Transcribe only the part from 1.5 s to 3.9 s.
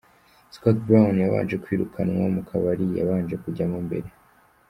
kwirukanwa mu kabari yabanje kujyamo